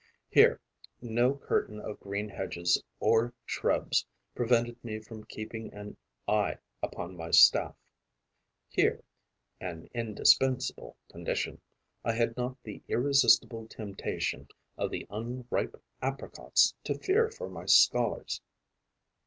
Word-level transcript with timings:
Here, 0.31 0.59
no 0.99 1.35
curtain 1.35 1.79
of 1.79 1.99
green 1.99 2.27
hedges 2.27 2.81
or 2.99 3.35
shrubs 3.45 4.03
prevented 4.33 4.83
me 4.83 4.97
from 4.97 5.25
keeping 5.25 5.71
an 5.75 5.95
eye 6.27 6.57
upon 6.81 7.15
my 7.15 7.29
staff; 7.29 7.75
here 8.67 9.03
an 9.59 9.89
indispensable 9.93 10.97
condition 11.07 11.61
I 12.03 12.13
had 12.13 12.35
not 12.35 12.57
the 12.63 12.81
irresistible 12.87 13.67
temptation 13.67 14.47
of 14.75 14.89
the 14.89 15.05
unripe 15.11 15.79
apricots 16.01 16.73
to 16.85 16.97
fear 16.97 17.29
for 17.29 17.47
my 17.47 17.65
scholars. 17.67 18.41